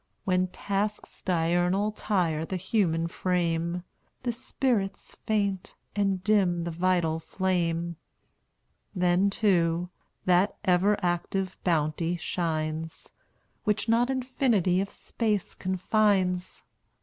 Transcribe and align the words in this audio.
When 0.25 0.47
tasks 0.47 1.21
diurnal 1.21 1.91
tire 1.91 2.43
the 2.43 2.55
human 2.57 3.05
frame, 3.07 3.83
The 4.23 4.31
spirits 4.31 5.15
faint, 5.27 5.75
and 5.95 6.23
dim 6.23 6.63
the 6.63 6.71
vital 6.71 7.19
flame, 7.19 7.97
Then, 8.95 9.29
too, 9.29 9.89
that 10.25 10.55
ever 10.65 10.97
active 11.05 11.55
bounty 11.63 12.15
shines, 12.17 13.09
Which 13.63 13.87
not 13.87 14.09
infinity 14.09 14.81
of 14.81 14.89
space 14.89 15.53
confines. 15.53 16.63